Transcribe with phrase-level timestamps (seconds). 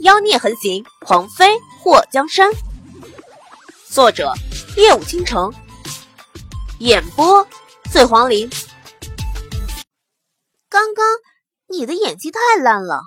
[0.00, 1.46] 妖孽横行，皇妃
[1.80, 2.50] 祸江山。
[3.88, 4.32] 作者：
[4.76, 5.52] 夜舞倾城，
[6.80, 7.46] 演播：
[7.92, 8.50] 醉黄林。
[10.68, 11.06] 刚刚
[11.68, 13.02] 你的演技太烂了。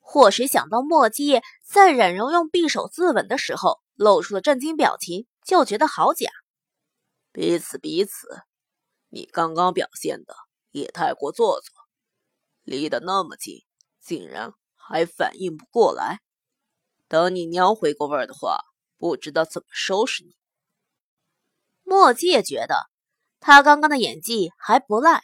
[0.00, 6.30] 或谁想到墨迹在冉荣用匕首自刎的时候露出了震惊表情，就觉得好假。
[7.30, 8.26] 彼此彼此，
[9.08, 10.34] 你刚刚表现的
[10.70, 11.72] 也太过做作，
[12.64, 13.62] 离得那么近，
[14.00, 14.52] 竟然。
[14.88, 16.20] 还反应不过来，
[17.08, 18.60] 等你娘回过味儿的话，
[18.96, 20.34] 不知道怎么收拾你。
[21.82, 22.86] 墨界觉得
[23.38, 25.20] 他刚刚的演技还不赖，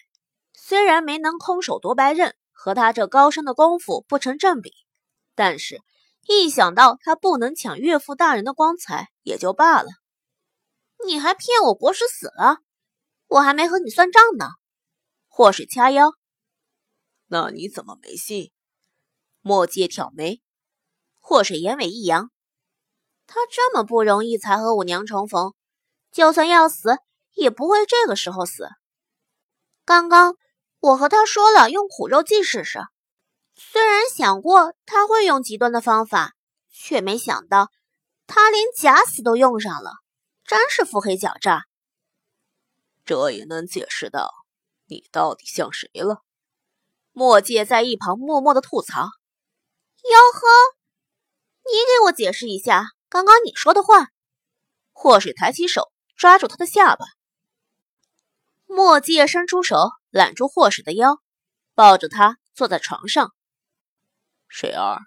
[0.52, 4.70] 虽然没能空手夺白刃，和他这高深的功夫不成正比，
[5.34, 5.80] 但是
[6.26, 9.88] 一想到他不能抢岳父大人的光彩，也就罢了。
[11.06, 12.58] 你还骗我国师死了，
[13.28, 14.46] 我还没和你算账呢。
[15.28, 16.12] 或是掐腰，
[17.28, 18.52] 那你怎么没信？
[19.46, 20.40] 墨界挑眉，
[21.20, 22.30] 祸水眼尾一扬。
[23.26, 25.52] 他这么不容易才和我娘重逢，
[26.10, 26.96] 就算要死，
[27.34, 28.70] 也不会这个时候死。
[29.84, 30.36] 刚刚
[30.80, 32.80] 我和他说了用苦肉计试试，
[33.54, 36.32] 虽然想过他会用极端的方法，
[36.70, 37.68] 却没想到
[38.26, 39.92] 他连假死都用上了，
[40.46, 41.66] 真是腹黑狡诈。
[43.04, 44.30] 这也能解释到
[44.86, 46.22] 你到底像谁了。
[47.12, 49.10] 墨界在一旁默默的吐槽。
[50.04, 50.76] 哟呵，
[51.64, 54.08] 你给我解释一下刚刚你说的话。
[54.92, 57.06] 祸水抬起手抓住他的下巴，
[58.66, 59.76] 墨界伸出手
[60.10, 61.20] 揽住祸水的腰，
[61.74, 63.32] 抱着他坐在床上。
[64.46, 65.00] 水儿，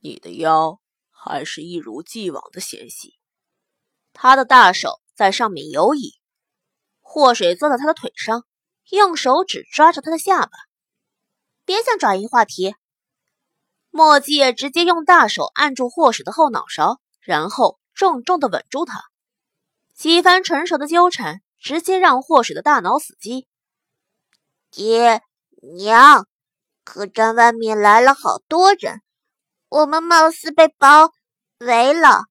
[0.00, 0.80] 你的腰
[1.10, 3.16] 还是一如既往的纤细。
[4.12, 6.20] 他的大手在上面游移，
[7.00, 8.44] 祸水坐在他的腿上，
[8.90, 10.50] 用手指抓着他的下巴。
[11.64, 12.74] 别想转移话题。
[13.90, 19.02] 墨迹直接用大手按住霍水的后脑勺，然后重重的吻住他。
[19.94, 23.46] 几番成熟的纠缠，直接让霍水的大脑死机。
[24.70, 25.22] 爹
[25.74, 26.26] 娘，
[26.84, 29.02] 客栈外面来了好多人，
[29.68, 31.12] 我们貌似被包
[31.58, 32.24] 围了。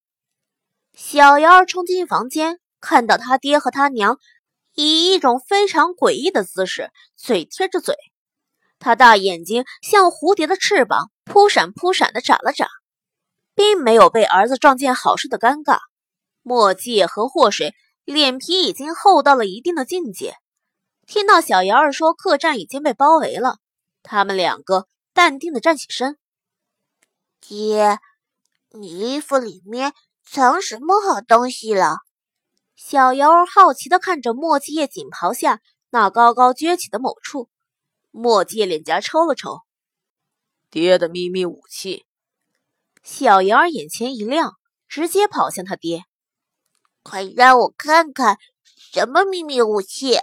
[0.94, 4.18] 小瑶儿冲进房间，看到他爹和他娘
[4.74, 7.96] 以一种非常诡异的姿势，嘴贴着嘴。
[8.80, 12.68] 他大眼睛像蝴蝶的翅膀，扑闪扑闪的眨了眨，
[13.54, 15.78] 并没有被儿子撞见好事的尴尬。
[16.42, 20.38] 墨迹和祸水脸皮已经厚到了一定的境界，
[21.06, 23.60] 听到小瑶儿说客栈已经被包围了，
[24.02, 26.18] 他们两个淡定的站起身。
[27.40, 28.00] 爹，
[28.72, 29.94] 你衣服里面
[30.26, 31.98] 藏什么好东西了？
[32.76, 35.62] 小瑶儿好奇的看着墨迹叶锦袍下
[35.92, 37.50] 那高高撅起的某处。
[38.10, 39.62] 墨迹脸颊抽了抽，
[40.70, 42.06] 爹的秘密武器。
[43.04, 44.54] 小瑶儿眼前一亮，
[44.88, 46.04] 直接跑向他爹
[47.02, 48.38] ：“快让我看看
[48.94, 50.20] 什么秘密武器！”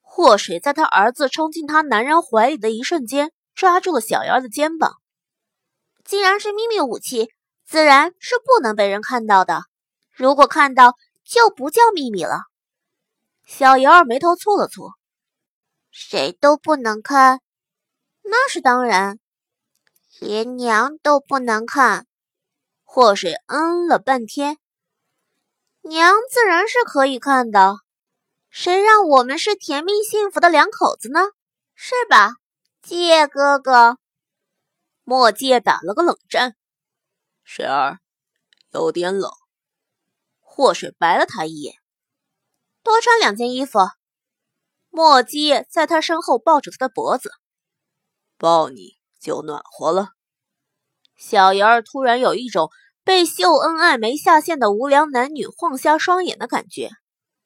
[0.00, 4.96] 祸水在他儿子冲进他男人怀里的一瞬间，抓住了小瑶儿的肩膀。
[6.04, 7.30] 既然是秘密武器，
[7.64, 9.64] 自然是不能被人看到的。
[10.10, 12.40] 如果看到，就不叫秘密了。
[13.44, 14.92] 小瑶儿眉头蹙了蹙。
[15.90, 17.40] 谁都不能看，
[18.22, 19.18] 那是当然，
[20.22, 22.06] 连娘都不能看。
[22.84, 24.58] 祸水嗯了半天，
[25.80, 27.78] 娘自然是可以看的，
[28.48, 31.22] 谁让我们是甜蜜幸福的两口子呢？
[31.74, 32.34] 是吧，
[32.86, 33.98] 叶哥哥？
[35.02, 36.54] 墨界打了个冷战，
[37.42, 37.98] 水儿
[38.70, 39.28] 有点冷。
[40.38, 41.74] 祸水白了他一眼，
[42.84, 43.80] 多穿两件衣服。
[44.88, 47.32] 墨迹在他身后抱住他的脖子，
[48.38, 50.08] 抱你就暖和了。
[51.16, 52.70] 小瑶儿突然有一种
[53.04, 56.90] 被秀恩爱没下线的无良男女晃瞎双眼的感觉，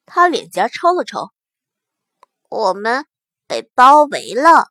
[0.07, 1.31] 他脸颊抽了抽。
[2.49, 3.07] 我们
[3.47, 4.69] 被包围了，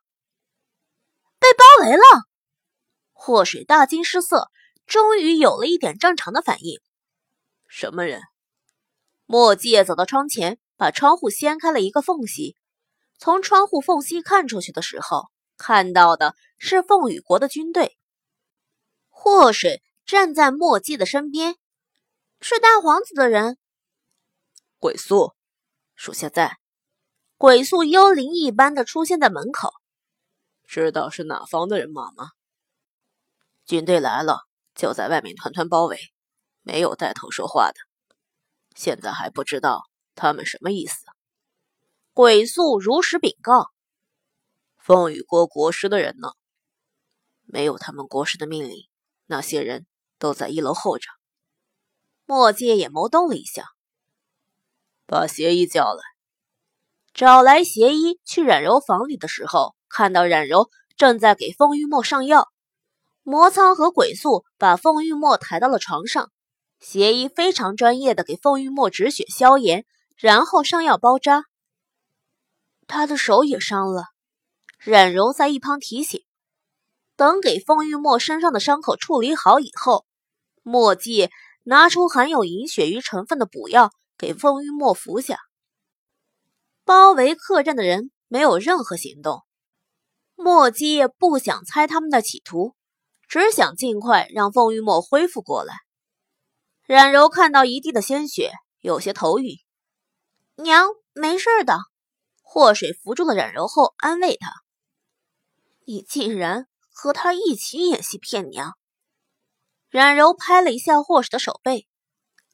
[1.38, 2.02] 被包围了！
[3.12, 4.50] 祸水大惊失色，
[4.86, 6.80] 终于有了一点正常的反应。
[7.68, 8.22] 什么人？
[9.26, 12.56] 墨迹走到窗前，把窗户掀开了一个缝隙。
[13.18, 17.96] 从窗户缝隙看出去的时候，看到的是凤羽国的军队。
[19.08, 21.56] 祸水站在墨迹的身边，
[22.40, 23.58] 是大皇子的人。
[24.78, 25.34] 鬼宿，
[25.94, 26.58] 属下在。
[27.36, 29.72] 鬼宿幽灵一般的出现在门口。
[30.64, 32.30] 知道是哪方的人马吗？
[33.64, 34.40] 军队来了，
[34.74, 35.98] 就在外面团团包围，
[36.62, 37.74] 没有带头说话的。
[38.74, 41.04] 现在还不知道他们什么意思。
[42.12, 43.70] 鬼宿如实禀告
[44.86, 46.28] ：“凤羽国国师的人呢？
[47.42, 48.86] 没有他们国师的命令，
[49.26, 49.84] 那些人
[50.16, 51.08] 都在一楼候着。
[52.24, 53.66] 莫界眼眸动了一下，
[55.04, 56.04] 把邪医叫来。
[57.12, 62.46] 找来邪医去冉柔房里的时候，看到冉柔正在给凤玉墨上药。
[63.24, 66.30] 魔苍和鬼宿把凤玉墨抬到了床上，
[66.78, 69.84] 邪医非常专业的给凤玉墨止血消炎，
[70.14, 71.46] 然后上药包扎。
[72.86, 74.04] 他的手也伤了，
[74.86, 76.24] 冉柔在一旁提醒。
[77.16, 80.06] 等给凤玉墨身上的伤口处理好以后，
[80.62, 81.28] 墨迹
[81.64, 85.40] 拿出含有银鳕鱼成分的补药给凤玉墨服下。
[86.84, 89.42] 包围客栈的人没有任何行动，
[90.36, 92.76] 墨迹不想猜他们的企图，
[93.28, 95.74] 只想尽快让凤玉墨恢复过来。
[96.86, 99.56] 冉柔看到一地的鲜血，有些头晕。
[100.54, 101.76] 娘，没事的。
[102.40, 104.52] 祸水扶住了冉柔后，安慰她
[105.86, 108.76] ：“你竟然和他一起演戏骗娘。”
[109.88, 111.88] 冉柔拍了一下霍水的手背：“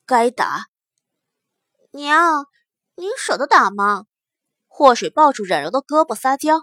[0.07, 0.67] 该打。”
[1.91, 2.47] 娘，
[2.95, 4.07] 你舍得打吗？
[4.69, 6.63] 霍水抱住冉柔的胳膊撒娇：“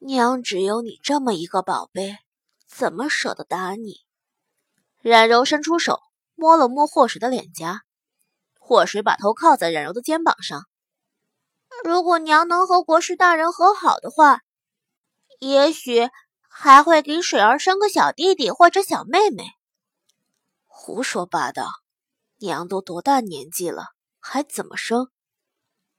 [0.00, 2.18] 娘只有你这么一个宝贝，
[2.66, 4.04] 怎么舍得打你？”
[5.00, 6.00] 冉柔伸出手
[6.34, 7.82] 摸了摸霍水的脸颊，
[8.58, 10.66] 霍水把头靠在冉柔的肩膀上
[11.84, 14.42] ：“如果娘能和国师大人和好的话，
[15.40, 16.08] 也许
[16.48, 19.44] 还会给水儿生个小弟弟或者小妹妹。”
[20.66, 21.66] 胡说八道！
[22.38, 23.86] 娘都多大年纪了，
[24.20, 25.08] 还怎么生？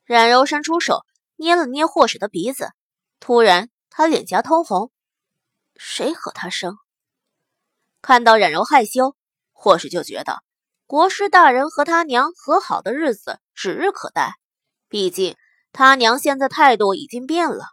[0.06, 1.04] 冉柔伸出手
[1.36, 2.72] 捏了捏霍水的鼻子，
[3.20, 4.92] 突然她脸颊通红。
[5.76, 6.78] 谁和她生？
[8.02, 9.16] 看到冉柔害羞，
[9.52, 10.44] 霍水就觉得
[10.86, 14.36] 国师大人和他娘和好的日子指日可待。
[14.88, 15.36] 毕竟
[15.74, 17.66] 他娘现在态度已经变了。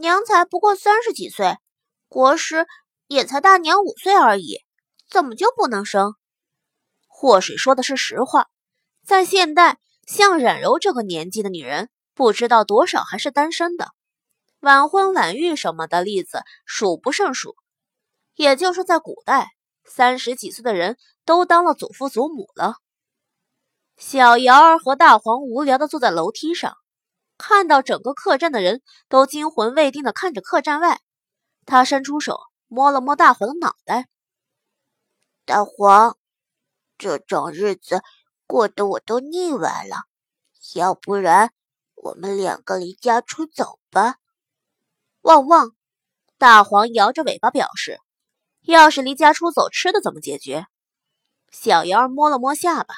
[0.00, 1.56] 娘才不过三十几岁，
[2.08, 2.66] 国师
[3.06, 4.58] 也才大娘五岁而已，
[5.10, 6.14] 怎么就不能生？
[7.06, 8.48] 祸水说的是实话，
[9.06, 9.78] 在现代。
[10.04, 13.92] 像冉柔这个年纪的女人，不知道多少还是单身的，
[14.58, 17.54] 晚婚晚育什么的例子数不胜数。
[18.34, 19.52] 也就是在古代，
[19.84, 22.74] 三十几岁的人都当了祖父祖母了。
[23.96, 26.76] 小瑶儿和大黄无聊的坐在楼梯上，
[27.42, 31.00] 看到整个客栈的人都惊魂未定的看着客栈外，
[31.66, 34.06] 他伸出手摸了摸大黄的脑袋。
[35.44, 36.16] 大黄，
[36.96, 38.00] 这种日子。
[38.46, 39.96] 过得我都腻歪了，
[40.74, 41.52] 要不然
[41.94, 44.16] 我们两个离家出走吧？
[45.22, 45.74] 汪汪！
[46.36, 47.98] 大黄摇着尾巴表示
[48.62, 50.66] ：“要是离家出走，吃的怎么解决？”
[51.50, 52.94] 小妖摸了摸下巴：“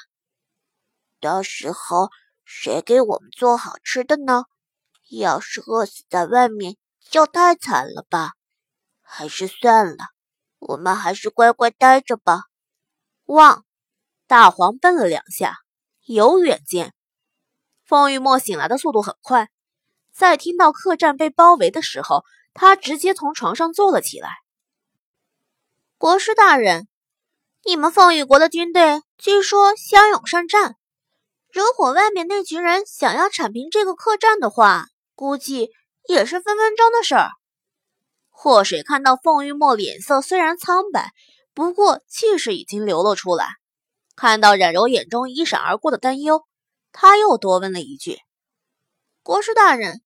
[1.20, 2.10] 到时候
[2.44, 4.44] 谁给我们做好吃的呢？
[5.10, 6.76] 要是饿死在外面，
[7.10, 8.32] 就太惨了吧？
[9.02, 9.96] 还是算了，
[10.58, 12.44] 我们还是乖乖待着吧。”
[13.26, 13.64] 汪！
[14.26, 15.58] 大黄蹦了两下，
[16.04, 16.94] 有远见。
[17.84, 19.50] 凤玉墨醒来的速度很快，
[20.12, 22.24] 在听到客栈被包围的时候，
[22.54, 24.30] 他直接从床上坐了起来。
[25.98, 26.88] 国师大人，
[27.64, 30.76] 你们凤羽国的军队据说骁勇善战，
[31.54, 35.70] 如果外面那群人想要铲平这个客栈的话，估计
[36.08, 37.30] 也是分分钟的事儿。
[38.28, 41.12] 祸水看到凤玉墨脸色虽然苍白，
[41.54, 43.50] 不过气势已经流露出来。
[44.16, 46.42] 看到冉柔眼中一闪而过的担忧，
[46.90, 48.18] 他又多问了一句
[49.22, 50.02] ：“国师大人，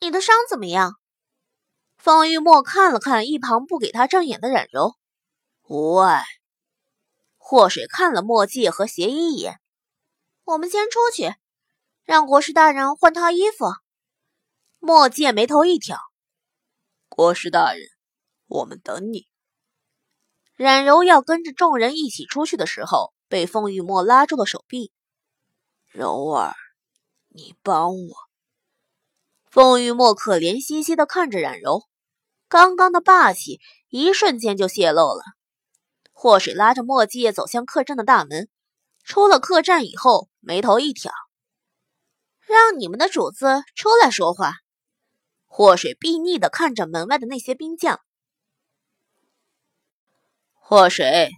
[0.00, 0.94] 你的伤怎么样？”
[1.96, 4.94] 凤玉墨看了看一旁不给他正眼的冉柔，
[5.68, 6.24] 无碍。
[7.36, 9.60] 祸水看了墨迹和邪医一眼
[10.44, 11.34] ：“我们先出去，
[12.04, 13.66] 让国师大人换套衣服。”
[14.80, 15.98] 墨迹眉头一挑
[17.08, 17.82] ：“国师大人，
[18.46, 19.28] 我们等你。”
[20.56, 23.12] 冉柔要跟着众人一起出去的时候。
[23.32, 24.92] 被凤玉墨拉住了手臂，
[25.88, 26.54] 柔儿，
[27.28, 28.14] 你帮我。
[29.50, 31.88] 凤玉墨可怜兮兮的看着冉柔，
[32.46, 33.58] 刚刚的霸气
[33.88, 35.22] 一瞬间就泄露了。
[36.12, 38.50] 祸水拉着墨迹走向客栈的大门，
[39.04, 41.12] 出了客栈以后，眉头一挑，
[42.46, 44.54] 让你们的主子出来说话。
[45.46, 48.00] 祸水睥睨的看着门外的那些兵将，
[50.54, 51.30] 祸水，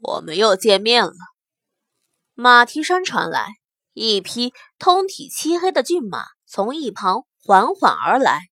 [0.00, 1.12] 我们又见面了。
[2.34, 3.48] 马蹄声传来，
[3.92, 8.49] 一匹通体漆黑的骏马从一旁缓缓而来。